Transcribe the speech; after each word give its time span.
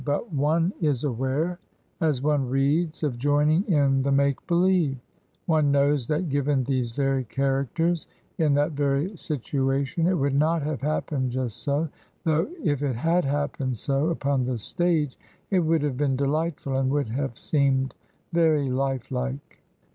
But 0.03 0.33
one 0.33 0.73
is 0.81 1.03
aware, 1.03 1.59
as 1.99 2.23
one 2.23 2.49
reads, 2.49 3.03
of 3.03 3.19
joining 3.19 3.63
in 3.67 4.01
the 4.01 4.11
make 4.11 4.47
believe; 4.47 4.97
one 5.45 5.69
knows 5.71 6.07
that 6.07 6.27
given 6.27 6.63
these 6.63 6.91
very 6.91 7.23
characters, 7.25 8.07
in 8.39 8.55
that 8.55 8.71
very 8.71 9.15
situation, 9.15 10.07
it 10.07 10.15
would 10.15 10.33
not 10.33 10.63
have 10.63 10.81
happened 10.81 11.29
just 11.29 11.57
so; 11.61 11.87
though 12.23 12.49
if 12.63 12.81
it 12.81 12.95
had 12.95 13.25
happened 13.25 13.77
so 13.77 14.09
upon 14.09 14.43
the 14.45 14.57
stage, 14.57 15.19
it 15.51 15.59
would 15.59 15.83
have 15.83 15.97
been 15.97 16.15
delightful, 16.15 16.77
and 16.77 16.91
wotdd 16.91 17.09
have 17.09 17.37
seemed 17.37 17.93
very 18.33 18.71
lifelike. 18.71 19.61